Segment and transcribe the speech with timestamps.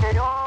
[0.00, 0.45] Pero...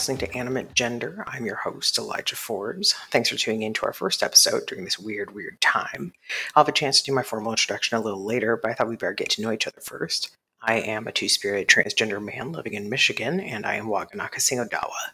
[0.00, 1.22] listening to Animate Gender.
[1.26, 2.94] I'm your host, Elijah Forbes.
[3.10, 6.14] Thanks for tuning in to our first episode during this weird, weird time.
[6.56, 8.88] I'll have a chance to do my formal introduction a little later, but I thought
[8.88, 10.34] we better get to know each other first.
[10.62, 15.12] I am a two spirit transgender man living in Michigan, and I am Waganaka Singodawa.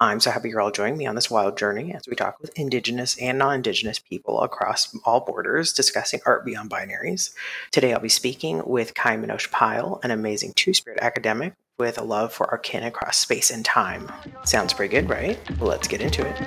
[0.00, 2.58] I'm so happy you're all joining me on this wild journey as we talk with
[2.58, 7.32] Indigenous and non Indigenous people across all borders discussing art beyond binaries.
[7.70, 12.04] Today I'll be speaking with Kai Minosh Pyle, an amazing two spirit academic with a
[12.04, 14.10] love for arcane across space and time.
[14.44, 15.38] Sounds pretty good, right?
[15.58, 16.40] Well, let's get into it.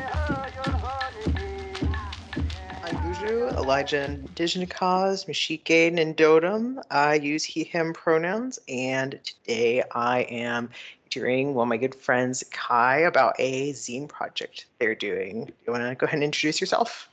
[2.83, 6.81] I'm Boozhoo, Elijah Indigenous Cause, Mashike, and Dotem.
[6.89, 10.69] I use he, him pronouns, and today I am
[11.05, 15.51] interviewing one of my good friends, Kai, about a zine project they're doing.
[15.65, 17.09] You want to go ahead and introduce yourself?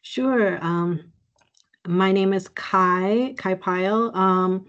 [0.00, 0.58] Sure.
[0.64, 1.12] Um,
[1.86, 4.12] my name is Kai, Kai Pyle.
[4.16, 4.66] Um,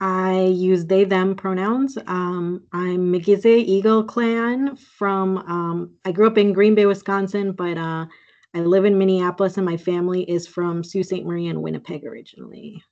[0.00, 1.98] I use they them pronouns.
[2.06, 5.38] Um, I'm Migize Eagle Clan from.
[5.38, 8.06] Um, I grew up in Green Bay, Wisconsin, but uh,
[8.54, 11.24] I live in Minneapolis, and my family is from Sault Ste.
[11.24, 12.82] Marie and Winnipeg originally.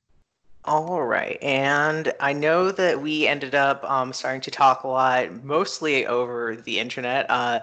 [0.64, 5.42] All right, and I know that we ended up um, starting to talk a lot,
[5.42, 7.60] mostly over the internet, uh,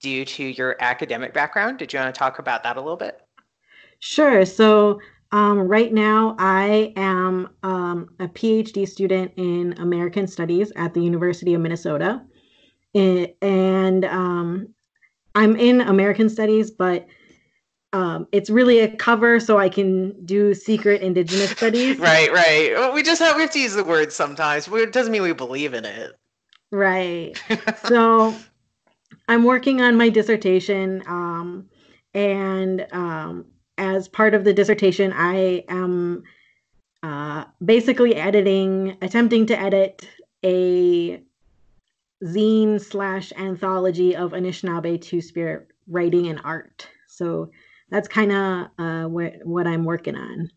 [0.00, 1.78] due to your academic background.
[1.78, 3.20] Did you want to talk about that a little bit?
[3.98, 4.46] Sure.
[4.46, 5.00] So
[5.32, 11.54] um, right now, I am um, a PhD student in American Studies at the University
[11.54, 12.22] of Minnesota.
[12.94, 14.74] and um,
[15.34, 17.06] I'm in American Studies, but
[17.92, 21.98] um, it's really a cover so I can do secret Indigenous studies.
[22.00, 22.72] right, right.
[22.74, 24.68] Well, we just have, we have to use the word sometimes.
[24.68, 26.12] It doesn't mean we believe in it.
[26.72, 27.40] Right.
[27.84, 28.34] so
[29.28, 31.68] I'm working on my dissertation, um,
[32.14, 33.46] and um,
[33.80, 36.22] as part of the dissertation, I am
[37.02, 40.06] uh, basically editing, attempting to edit
[40.44, 41.22] a
[42.22, 46.86] zine slash anthology of Anishinaabe Two Spirit writing and art.
[47.08, 47.50] So
[47.90, 50.50] that's kind of uh, what what I'm working on.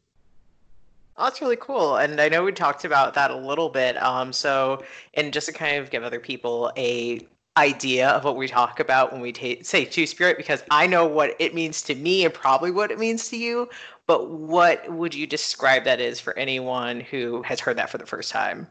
[1.15, 1.95] Oh, that's really cool.
[1.97, 4.01] And I know we talked about that a little bit.
[4.01, 4.83] Um, so,
[5.13, 7.25] and just to kind of give other people a
[7.57, 11.35] idea of what we talk about when we say two spirit because I know what
[11.39, 13.69] it means to me and probably what it means to you.
[14.07, 18.05] But what would you describe that is for anyone who has heard that for the
[18.05, 18.67] first time?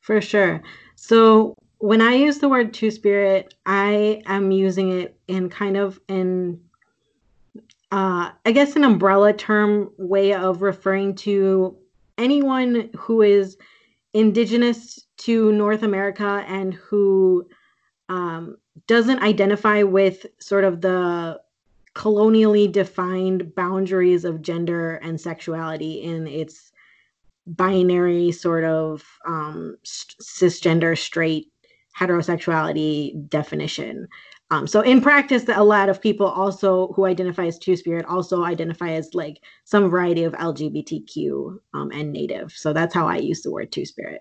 [0.00, 0.62] For sure.
[0.94, 6.00] So when I use the word two spirit, I am using it in kind of
[6.08, 6.60] in
[7.92, 11.76] uh, I guess an umbrella term way of referring to
[12.18, 13.56] anyone who is
[14.14, 17.46] indigenous to North America and who
[18.10, 18.56] um,
[18.88, 21.40] doesn't identify with sort of the
[21.94, 26.72] colonially defined boundaries of gender and sexuality in its
[27.46, 31.52] binary sort of um, cisgender straight
[31.98, 34.06] heterosexuality definition.
[34.50, 38.44] Um, so in practice, a lot of people also who identify as two spirit also
[38.44, 42.52] identify as like some variety of LGBTQ um, and native.
[42.52, 44.20] So that's how I use the word two spirit.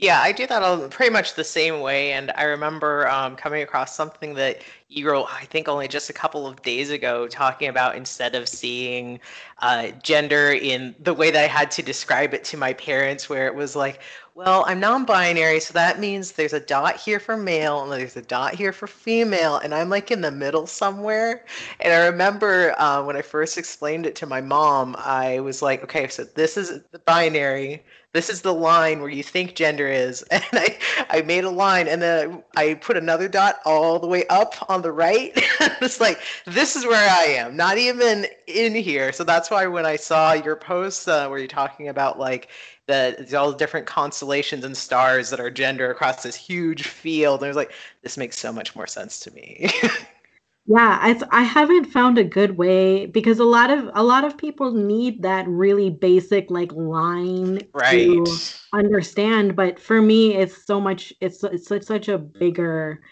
[0.00, 2.12] Yeah, I do that all pretty much the same way.
[2.12, 6.12] And I remember um, coming across something that you wrote, I think only just a
[6.12, 9.18] couple of days ago, talking about instead of seeing
[9.58, 13.48] uh, gender in the way that I had to describe it to my parents, where
[13.48, 14.00] it was like,
[14.38, 18.16] well, I'm non binary, so that means there's a dot here for male and there's
[18.16, 21.44] a dot here for female, and I'm like in the middle somewhere.
[21.80, 25.82] And I remember uh, when I first explained it to my mom, I was like,
[25.82, 27.82] okay, so this is the binary,
[28.12, 30.24] this is the line where you think gender is.
[30.30, 30.78] And I,
[31.10, 34.82] I made a line and then I put another dot all the way up on
[34.82, 35.32] the right.
[35.34, 39.12] it's like, this is where I am, not even in here.
[39.12, 42.48] So that's why when I saw your post uh, where you're talking about like,
[42.88, 47.40] the all the different constellations and stars that are gender across this huge field.
[47.40, 49.70] And I was like, this makes so much more sense to me.
[50.66, 54.38] yeah, I I haven't found a good way because a lot of a lot of
[54.38, 58.06] people need that really basic like line right.
[58.06, 58.26] to
[58.72, 59.54] understand.
[59.54, 61.12] But for me, it's so much.
[61.20, 63.02] It's it's such, such a bigger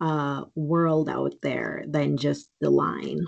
[0.00, 3.26] uh, world out there than just the line.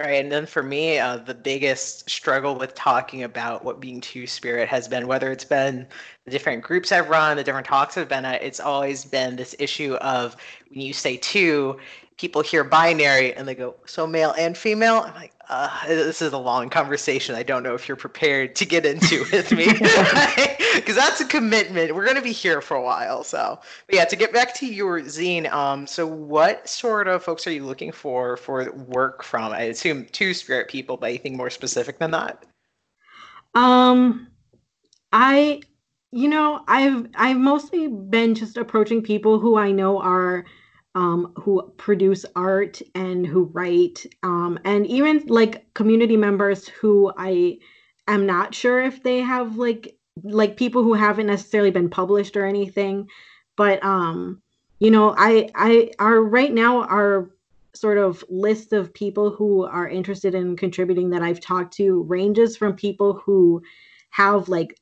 [0.00, 0.14] Right.
[0.14, 4.66] And then for me, uh, the biggest struggle with talking about what being two spirit
[4.66, 5.86] has been, whether it's been
[6.24, 9.54] the different groups I've run, the different talks I've been at, it's always been this
[9.58, 10.36] issue of
[10.70, 11.78] when you say two,
[12.20, 15.04] people hear binary and they go, so male and female.
[15.06, 17.34] I'm like, uh, this is a long conversation.
[17.34, 19.64] I don't know if you're prepared to get into with me
[20.74, 21.94] because that's a commitment.
[21.94, 23.24] We're going to be here for a while.
[23.24, 27.46] So, but yeah, to get back to your zine, um, so what sort of folks
[27.46, 29.52] are you looking for for work from?
[29.52, 32.44] I assume two spirit people, but anything more specific than that?
[33.54, 34.28] Um,
[35.10, 35.62] I,
[36.12, 40.44] you know, I've I've mostly been just approaching people who I know are
[40.94, 47.58] um, who produce art and who write, um, and even like community members who I
[48.08, 52.44] am not sure if they have like like people who haven't necessarily been published or
[52.44, 53.08] anything,
[53.56, 54.42] but um,
[54.80, 57.30] you know, I I are right now our
[57.74, 62.56] sort of list of people who are interested in contributing that I've talked to ranges
[62.56, 63.62] from people who
[64.10, 64.76] have like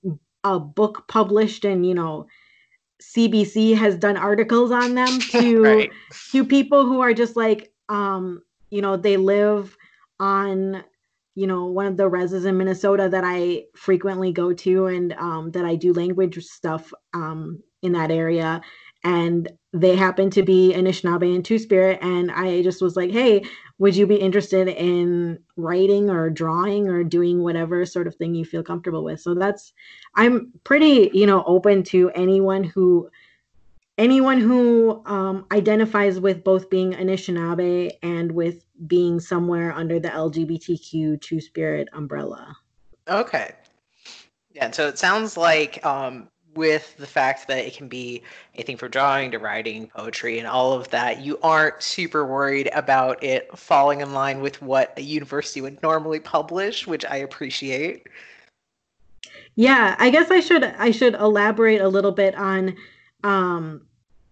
[0.45, 2.27] a book published and you know
[3.03, 5.91] CBC has done articles on them to right.
[6.33, 9.77] to people who are just like um you know they live
[10.21, 10.83] on
[11.35, 15.51] you know one of the reses in Minnesota that I frequently go to and um
[15.53, 18.61] that I do language stuff um in that area
[19.05, 23.45] and they happen to be Anishinaabe and Two Spirit and I just was like hey
[23.79, 28.45] would you be interested in writing or drawing or doing whatever sort of thing you
[28.45, 29.21] feel comfortable with?
[29.21, 29.73] So that's
[30.15, 33.09] i'm pretty you know open to anyone who
[33.99, 41.21] anyone who um, identifies with both being anishinaabe and with being somewhere under the lgbtq
[41.21, 42.57] two spirit umbrella.
[43.09, 43.53] Okay.
[44.53, 46.29] Yeah so it sounds like um,
[46.59, 48.23] with the fact that it can be
[48.55, 53.23] anything from drawing to writing, poetry, and all of that, you aren't super worried about
[53.23, 58.09] it falling in line with what a university would normally publish, which I appreciate.
[59.55, 62.77] Yeah, I guess I should I should elaborate a little bit on
[63.25, 63.83] um,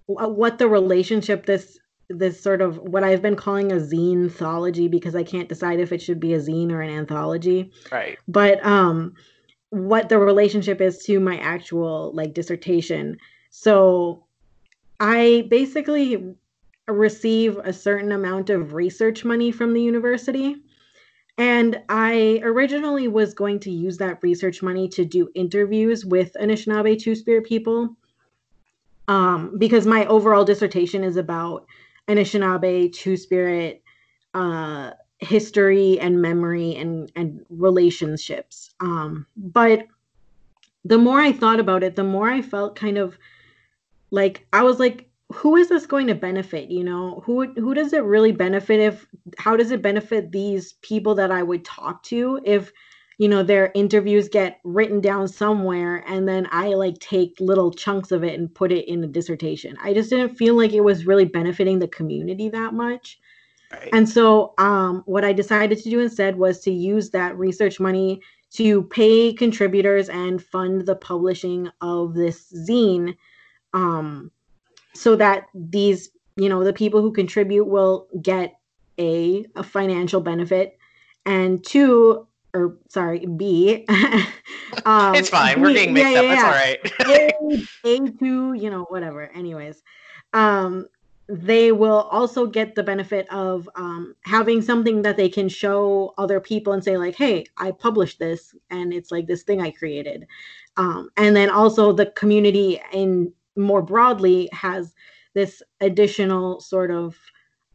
[0.07, 1.79] what the relationship this
[2.09, 5.93] this sort of what I've been calling a zine anthology because I can't decide if
[5.93, 7.73] it should be a zine or an anthology.
[7.91, 8.19] Right.
[8.29, 9.15] But um
[9.77, 13.19] what the relationship is to my actual like dissertation.
[13.51, 14.25] So
[14.99, 16.35] I basically
[16.89, 20.57] receive a certain amount of research money from the university.
[21.39, 26.99] And I originally was going to use that research money to do interviews with Anishinaabe
[26.99, 27.97] Two Spirit people.
[29.09, 31.67] Um, because my overall dissertation is about
[32.09, 33.83] Anishinaabe Two Spirit
[34.33, 38.75] uh, history and memory and and relationships.
[38.81, 39.87] Um but
[40.87, 43.19] the more i thought about it the more i felt kind of
[44.11, 47.21] like i was like who is this going to benefit you know?
[47.27, 49.07] Who who does it really benefit if
[49.39, 52.73] how does it benefit these people that i would talk to if
[53.19, 58.13] you know their interviews get written down somewhere and then i like take little chunks
[58.13, 59.77] of it and put it in a dissertation?
[59.83, 63.19] I just didn't feel like it was really benefiting the community that much
[63.73, 63.89] Right.
[63.93, 68.21] And so, um, what I decided to do instead was to use that research money
[68.53, 73.17] to pay contributors and fund the publishing of this zine,
[73.75, 74.31] um,
[74.95, 78.55] so that these, you know, the people who contribute will get
[78.99, 80.79] a a financial benefit,
[81.25, 83.85] and two, or sorry, B.
[84.87, 85.61] um, it's fine.
[85.61, 86.25] We're getting mixed yeah, up.
[86.25, 87.67] Yeah, It's all right.
[87.85, 89.29] a, a two, you know, whatever.
[89.35, 89.83] Anyways,
[90.33, 90.87] um,
[91.29, 96.39] they will also get the benefit of um, having something that they can show other
[96.39, 100.27] people and say like hey i published this and it's like this thing i created.
[100.77, 104.95] Um, and then also the community in more broadly has
[105.35, 107.17] this additional sort of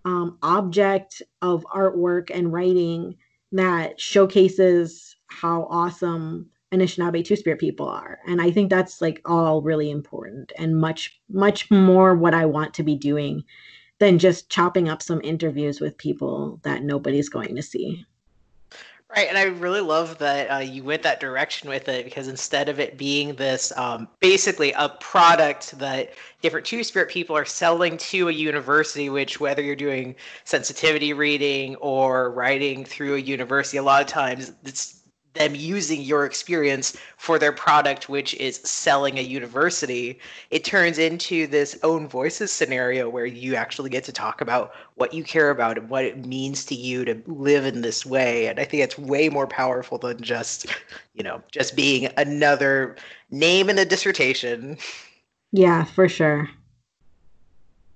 [0.05, 3.15] um, object of artwork and writing
[3.51, 8.19] that showcases how awesome Anishinaabe Two Spirit people are.
[8.27, 12.73] And I think that's like all really important and much, much more what I want
[12.75, 13.43] to be doing
[13.99, 18.05] than just chopping up some interviews with people that nobody's going to see.
[19.13, 22.69] Right, and I really love that uh, you went that direction with it because instead
[22.69, 27.97] of it being this um, basically a product that different two spirit people are selling
[27.97, 33.83] to a university, which whether you're doing sensitivity reading or writing through a university, a
[33.83, 35.00] lot of times it's
[35.33, 40.19] them using your experience for their product, which is selling a university,
[40.49, 45.13] it turns into this own voices scenario where you actually get to talk about what
[45.13, 48.47] you care about and what it means to you to live in this way.
[48.47, 50.67] And I think it's way more powerful than just,
[51.13, 52.97] you know, just being another
[53.29, 54.77] name in a dissertation.
[55.51, 56.49] Yeah, for sure.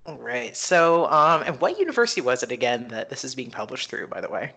[0.06, 0.56] All right.
[0.56, 4.22] So, um, and what university was it again that this is being published through, by
[4.22, 4.52] the way?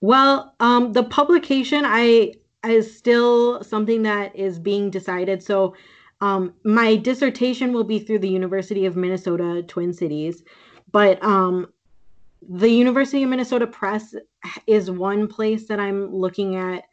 [0.00, 2.34] Well, um, the publication I
[2.66, 5.42] is still something that is being decided.
[5.42, 5.74] So
[6.22, 10.42] Um, my dissertation will be through the University of Minnesota Twin Cities,
[10.90, 11.66] but um,
[12.40, 14.14] the University of Minnesota Press
[14.66, 16.84] is one place that I'm looking at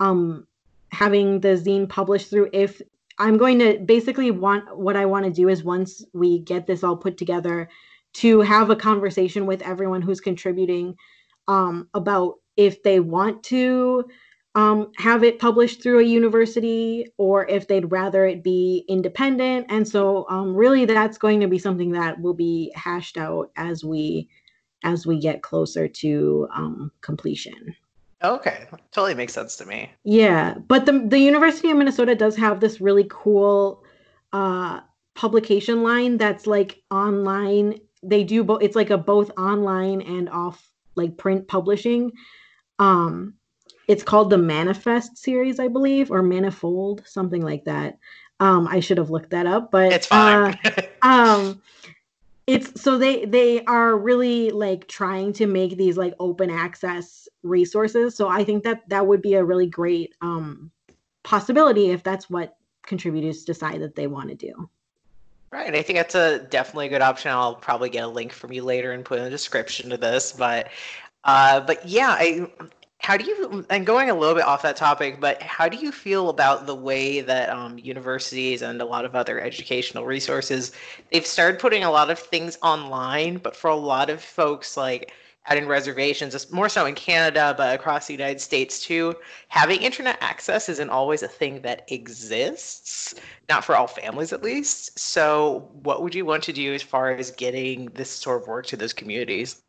[0.00, 0.46] um,
[0.90, 2.48] having the zine published through.
[2.54, 2.80] If
[3.18, 6.82] I'm going to basically want what I want to do is once we get this
[6.82, 7.68] all put together,
[8.14, 10.96] to have a conversation with everyone who's contributing
[11.46, 14.04] um, about if they want to
[14.54, 19.66] um, have it published through a university or if they'd rather it be independent.
[19.70, 23.82] And so, um, really, that's going to be something that will be hashed out as
[23.82, 24.28] we
[24.84, 27.74] as we get closer to um, completion.
[28.22, 29.90] Okay, totally makes sense to me.
[30.04, 33.84] Yeah, but the the University of Minnesota does have this really cool
[34.32, 34.80] uh,
[35.14, 37.80] publication line that's like online.
[38.02, 38.62] They do both.
[38.62, 42.12] It's like a both online and off like print publishing.
[42.78, 43.34] Um,
[43.88, 47.98] it's called the Manifest series, I believe, or Manifold, something like that.
[48.40, 50.58] Um, I should have looked that up, but it's fine.
[50.64, 51.62] uh, um,
[52.46, 58.16] it's so they they are really like trying to make these like open access resources.
[58.16, 60.70] So I think that that would be a really great um,
[61.22, 64.68] possibility if that's what contributors decide that they want to do.
[65.52, 65.74] Right.
[65.74, 67.30] I think that's a definitely a good option.
[67.30, 70.32] I'll probably get a link from you later and put in the description to this.
[70.32, 70.70] But
[71.24, 72.48] uh, but yeah, I
[73.02, 75.90] how do you and going a little bit off that topic but how do you
[75.90, 80.70] feel about the way that um, universities and a lot of other educational resources
[81.10, 85.12] they've started putting a lot of things online but for a lot of folks like
[85.50, 89.12] in reservations more so in canada but across the united states too
[89.48, 93.16] having internet access isn't always a thing that exists
[93.48, 94.98] not for all families at least.
[94.98, 98.66] So what would you want to do as far as getting this sort of work
[98.66, 99.62] to those communities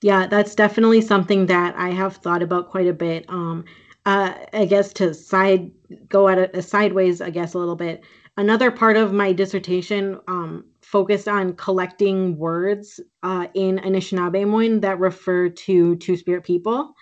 [0.00, 3.24] yeah, that's definitely something that I have thought about quite a bit.
[3.28, 3.64] Um,
[4.06, 5.70] uh, I guess to side
[6.08, 8.02] go at a, a, sideways, I guess a little bit.
[8.36, 15.48] Another part of my dissertation um, focused on collecting words uh, in Anishinaabemowin that refer
[15.48, 16.94] to Two Spirit people.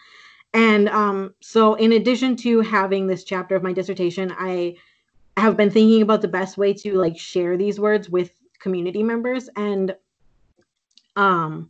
[0.54, 4.76] And um, so, in addition to having this chapter of my dissertation, I
[5.36, 9.50] have been thinking about the best way to like share these words with community members.
[9.54, 9.94] And
[11.14, 11.68] um,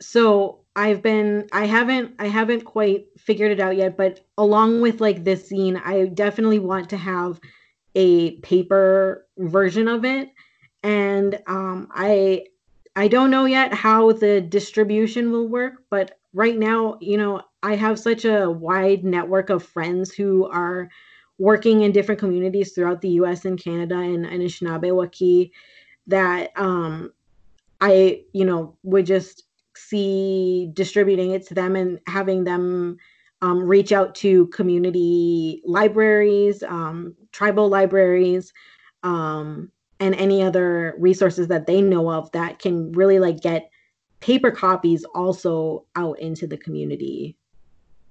[0.00, 5.00] so I've been I haven't I haven't quite figured it out yet, but along with
[5.00, 7.40] like this zine, I definitely want to have
[7.94, 10.30] a paper version of it.
[10.82, 12.44] And um I
[12.94, 17.74] I don't know yet how the distribution will work, but right now, you know, I
[17.76, 20.88] have such a wide network of friends who are
[21.38, 25.52] working in different communities throughout the US and Canada and Anishinaabe Waki
[26.06, 27.12] that um
[27.80, 29.44] I, you know, would just
[29.78, 32.96] see distributing it to them and having them
[33.40, 38.52] um, reach out to community libraries, um, tribal libraries,
[39.02, 39.70] um,
[40.00, 43.70] and any other resources that they know of that can really like get
[44.20, 47.36] paper copies also out into the community.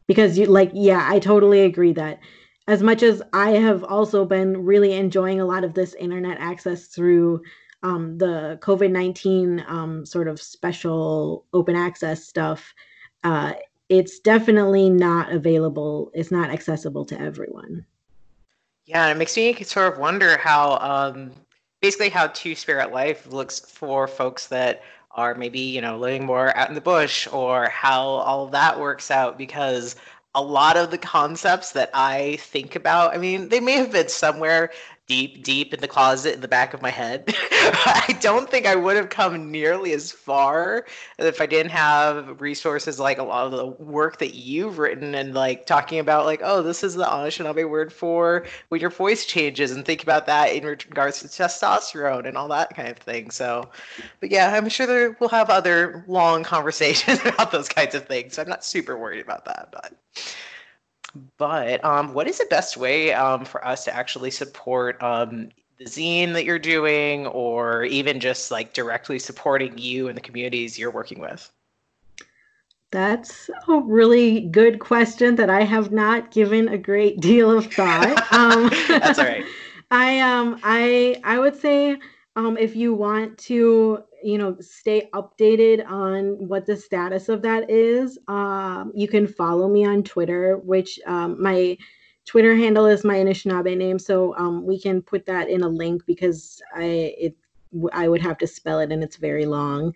[0.08, 2.20] Because you like, yeah, I totally agree that
[2.68, 6.88] as much as I have also been really enjoying a lot of this internet access
[6.88, 7.42] through
[7.84, 12.74] um, the COVID 19 um, sort of special open access stuff,
[13.24, 13.54] uh,
[13.90, 16.12] it's definitely not available.
[16.14, 17.86] It's not accessible to everyone.
[18.86, 21.32] Yeah, it makes me sort of wonder how, um,
[21.82, 24.82] basically, how Two Spirit Life looks for folks that
[25.12, 29.12] are maybe, you know, living more out in the bush or how all that works
[29.12, 29.96] out because
[30.36, 34.08] a lot of the concepts that I think about, I mean, they may have been
[34.08, 34.72] somewhere
[35.08, 37.24] deep, deep in the closet in the back of my head.
[37.50, 40.86] I don't think I would have come nearly as far
[41.18, 45.34] if I didn't have resources like a lot of the work that you've written and
[45.34, 49.72] like talking about like, oh, this is the Anishinaabe word for when your voice changes
[49.72, 53.32] and think about that in regards to testosterone and all that kind of thing.
[53.32, 53.70] So,
[54.20, 58.34] but yeah, I'm sure there we'll have other long conversations about those kinds of things.
[58.34, 59.94] So I'm not super worried about that, but
[61.38, 65.86] but um, what is the best way um, for us to actually support um, the
[65.86, 70.92] zine that you're doing, or even just like directly supporting you and the communities you're
[70.92, 71.52] working with?
[72.92, 78.26] That's a really good question that I have not given a great deal of thought.
[78.32, 79.46] Um, That's all right.
[79.92, 81.98] I um I I would say
[82.38, 87.70] um if you want to you know stay updated on what the status of that
[87.70, 91.78] is um, you can follow me on twitter which um, my
[92.28, 93.98] twitter handle is my anishinaabe name.
[93.98, 97.36] So um, we can put that in a link because i it
[97.94, 99.94] i would have to spell it and it's very long.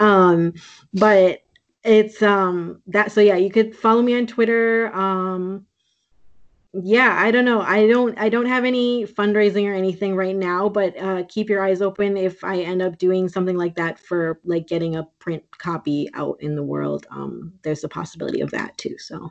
[0.00, 0.54] Um,
[0.92, 1.40] but
[1.84, 5.66] it's um that so yeah you could follow me on twitter um
[6.82, 7.60] yeah, I don't know.
[7.60, 11.64] I don't I don't have any fundraising or anything right now, but uh, keep your
[11.64, 15.44] eyes open if I end up doing something like that for like getting a print
[15.58, 17.06] copy out in the world.
[17.10, 18.98] Um, there's a possibility of that too.
[18.98, 19.30] So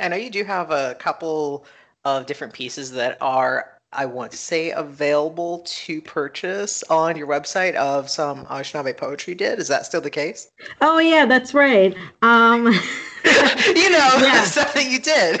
[0.00, 1.66] I know you do have a couple
[2.04, 7.74] of different pieces that are I want to say available to purchase on your website
[7.74, 9.60] of some Anishinaabe poetry did.
[9.60, 10.50] Is that still the case?
[10.80, 11.94] Oh yeah, that's right.
[12.22, 12.66] Um
[13.24, 14.42] you know, yeah.
[14.44, 15.40] stuff that you did.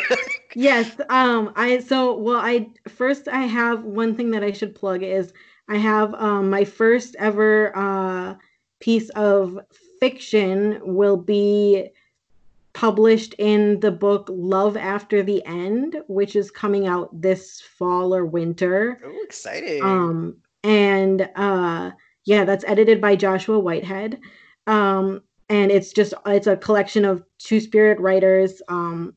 [0.54, 1.00] Yes.
[1.08, 5.32] Um I so well I first I have one thing that I should plug is
[5.68, 8.34] I have um my first ever uh
[8.80, 9.58] piece of
[10.00, 11.88] fiction will be
[12.72, 18.24] published in the book Love After the End, which is coming out this fall or
[18.24, 19.00] winter.
[19.04, 19.82] Oh, exciting.
[19.82, 21.90] Um, and uh,
[22.24, 24.18] yeah, that's edited by Joshua Whitehead.
[24.66, 29.14] Um, and it's just it's a collection of two spirit writers um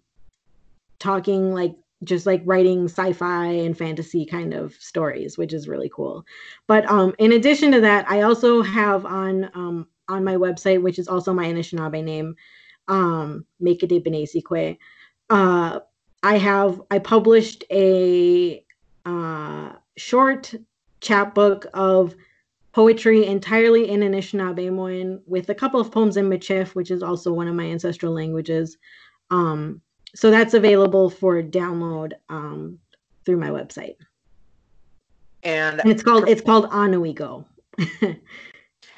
[1.06, 6.24] talking like just like writing sci-fi and fantasy kind of stories which is really cool
[6.68, 11.00] but um in addition to that i also have on um on my website which
[11.00, 12.36] is also my anishinaabe name
[12.88, 14.78] um, Mekede Benesikwe.
[15.30, 15.80] Uh,
[16.24, 18.64] I have I published a
[19.06, 20.54] uh, short
[21.02, 22.16] chapbook of
[22.74, 27.48] poetry entirely in Anishinaabe with a couple of poems in Michif, which is also one
[27.48, 28.78] of my ancestral languages.
[29.32, 29.82] Um,
[30.16, 32.80] so that's available for download um,
[33.26, 33.98] through my website.
[35.44, 37.46] And, and it's called it's called Anuigo.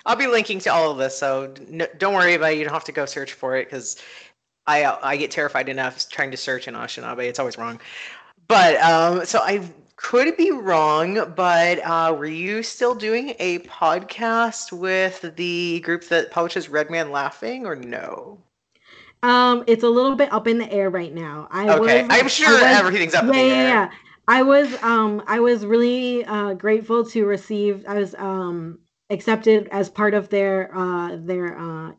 [0.05, 2.59] I'll be linking to all of this, so no, don't worry about it.
[2.59, 4.01] You don't have to go search for it because
[4.65, 7.23] I I get terrified enough trying to search in Anishinaabe.
[7.23, 7.81] It's always wrong.
[8.47, 14.71] But um, so I could be wrong, but uh, were you still doing a podcast
[14.71, 18.37] with the group that publishes Red Man Laughing, or no?
[19.23, 21.47] Um, it's a little bit up in the air right now.
[21.51, 23.47] I okay, was, I'm sure was, everything's up yeah, in the air.
[23.49, 23.67] yeah.
[23.67, 23.89] Yeah,
[24.27, 27.85] I was um I was really uh, grateful to receive.
[27.87, 31.91] I was um accepted as part of their uh, their uh,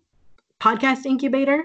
[0.61, 1.63] podcast incubator.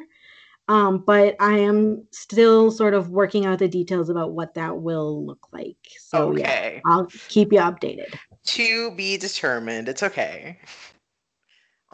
[0.69, 5.25] Um, but I am still sort of working out the details about what that will
[5.25, 5.75] look like.
[5.99, 6.75] So okay.
[6.75, 8.15] yeah, I'll keep you updated.
[8.45, 9.89] To be determined.
[9.89, 10.57] It's okay.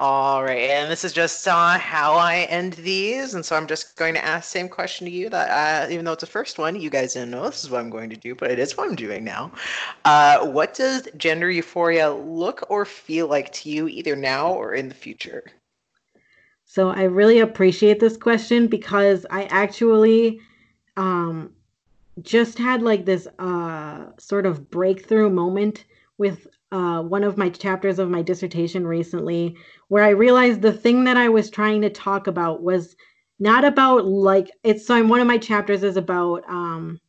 [0.02, 3.98] All right, and this is just uh, how I end these, and so I'm just
[3.98, 5.28] going to ask the same question to you.
[5.28, 5.50] That
[5.90, 7.90] uh, even though it's the first one, you guys didn't know this is what I'm
[7.90, 9.52] going to do, but it is what I'm doing now.
[10.06, 14.88] Uh, what does gender euphoria look or feel like to you, either now or in
[14.88, 15.44] the future?
[16.64, 20.40] So I really appreciate this question because I actually
[20.96, 21.52] um,
[22.22, 25.84] just had like this uh, sort of breakthrough moment
[26.20, 29.56] with uh, one of my chapters of my dissertation recently,
[29.88, 32.96] where I realized the thing that I was trying to talk about was
[33.40, 37.00] not about like it's so one of my chapters is about um,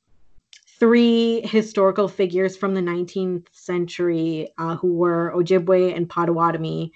[0.78, 6.92] three historical figures from the 19th century uh, who were Ojibwe and Potawatomi,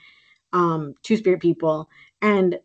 [0.55, 1.90] um, two spirit people.
[2.22, 2.59] And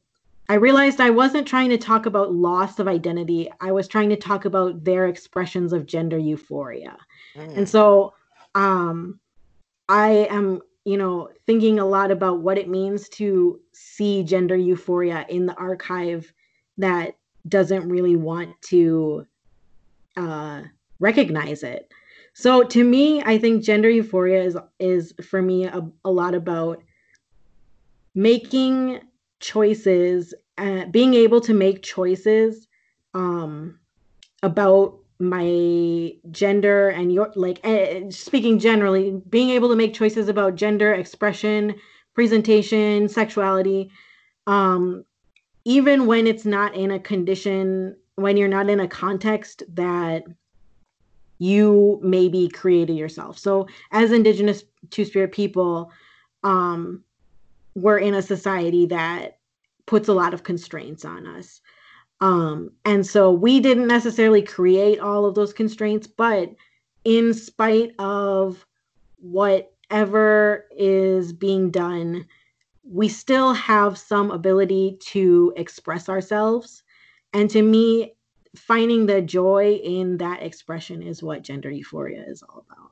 [0.47, 3.51] I realized I wasn't trying to talk about loss of identity.
[3.59, 6.97] I was trying to talk about their expressions of gender euphoria.
[7.35, 7.57] Mm.
[7.57, 8.13] And so
[8.55, 9.19] um,
[9.89, 15.25] I am, you know, thinking a lot about what it means to see gender euphoria
[15.29, 16.31] in the archive
[16.77, 19.25] that doesn't really want to
[20.15, 20.61] uh,
[20.99, 21.91] recognize it.
[22.33, 26.83] So to me, I think gender euphoria is is for me a, a lot about
[28.13, 29.01] making
[29.39, 32.67] choices, uh, being able to make choices
[33.13, 33.79] um,
[34.43, 40.55] about my gender and your like uh, speaking generally being able to make choices about
[40.55, 41.75] gender expression
[42.15, 43.91] presentation sexuality
[44.47, 45.03] um
[45.65, 50.23] even when it's not in a condition when you're not in a context that
[51.41, 53.37] you maybe created yourself.
[53.37, 55.91] So as indigenous two-spirit people
[56.43, 57.03] um
[57.75, 59.39] we're in a society that
[59.85, 61.59] puts a lot of constraints on us
[62.21, 66.53] um, and so we didn't necessarily create all of those constraints, but
[67.05, 68.65] in spite of
[69.17, 72.25] whatever is being done,
[72.83, 76.83] we still have some ability to express ourselves.
[77.33, 78.15] And to me,
[78.55, 82.88] finding the joy in that expression is what gender euphoria is all about.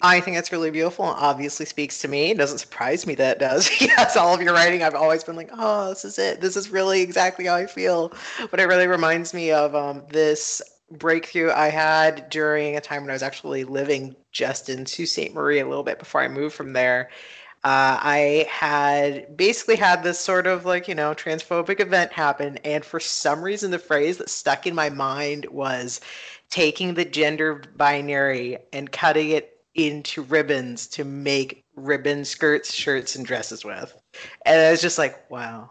[0.00, 2.30] I think that's really beautiful and obviously speaks to me.
[2.30, 3.68] It doesn't surprise me that it does.
[3.80, 6.40] yes, all of your writing, I've always been like, oh, this is it.
[6.40, 8.12] This is really exactly how I feel.
[8.50, 13.10] But it really reminds me of um, this breakthrough I had during a time when
[13.10, 15.34] I was actually living just into Ste.
[15.34, 17.10] Marie a little bit before I moved from there.
[17.64, 22.58] uh, I had basically had this sort of like, you know, transphobic event happen.
[22.58, 26.00] And for some reason, the phrase that stuck in my mind was
[26.50, 33.24] taking the gender binary and cutting it into ribbons to make ribbon skirts, shirts, and
[33.24, 33.94] dresses with.
[34.44, 35.70] And I was just like, wow,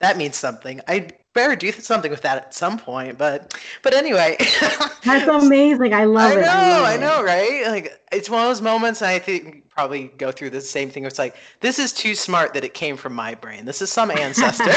[0.00, 0.80] that means something.
[0.88, 3.18] I better do something with that at some point.
[3.18, 4.36] But but anyway,
[5.04, 5.94] that's amazing.
[5.94, 6.42] I love I it.
[6.42, 7.64] Know, I know, I know, right?
[7.68, 9.02] Like it's one of those moments.
[9.02, 11.04] I think probably go through the same thing.
[11.04, 13.64] It's like this is too smart that it came from my brain.
[13.64, 14.64] This is some ancestor.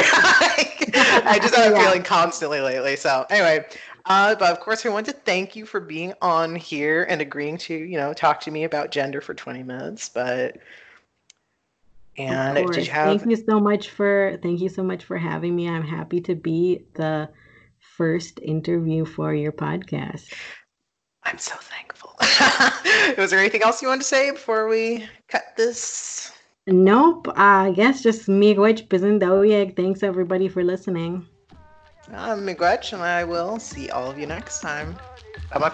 [0.97, 1.83] I just have a yeah.
[1.83, 2.95] feeling constantly lately.
[2.95, 3.65] So anyway,
[4.05, 7.57] uh, but of course, I want to thank you for being on here and agreeing
[7.59, 10.09] to, you know, talk to me about gender for 20 minutes.
[10.09, 10.57] But
[12.17, 13.07] and did you have?
[13.07, 15.67] Thank you so much for thank you so much for having me.
[15.67, 17.29] I'm happy to be the
[17.97, 20.33] first interview for your podcast.
[21.23, 22.15] I'm so thankful.
[23.17, 26.31] Was there anything else you wanted to say before we cut this?
[26.67, 27.27] Nope.
[27.29, 29.75] Uh, I guess just miigwech bizindoyeg.
[29.75, 31.27] Thanks everybody for listening.
[32.11, 35.01] I'm miigwech, and I will see all of you next time.
[35.49, 35.69] Bye, my